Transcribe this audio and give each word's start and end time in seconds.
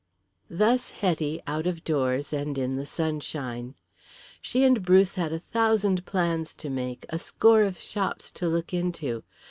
Thus 0.49 0.89
Hetty 0.89 1.43
out 1.45 1.67
of 1.67 1.83
doors 1.83 2.33
and 2.33 2.57
in 2.57 2.75
the 2.75 2.87
sunshine. 2.87 3.75
She 4.41 4.63
and 4.63 4.81
Bruce 4.83 5.13
had 5.13 5.31
a 5.31 5.37
thousand 5.41 6.07
plans 6.07 6.55
to 6.55 6.71
make, 6.71 7.05
a 7.09 7.19
score 7.19 7.61
of 7.61 7.79
shops 7.79 8.31
to 8.31 8.47
look 8.47 8.73
into. 8.73 9.21